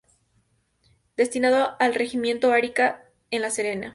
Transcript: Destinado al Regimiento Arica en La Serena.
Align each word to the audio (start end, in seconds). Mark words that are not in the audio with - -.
Destinado 1.15 1.75
al 1.79 1.93
Regimiento 1.93 2.51
Arica 2.51 3.05
en 3.29 3.43
La 3.43 3.51
Serena. 3.51 3.89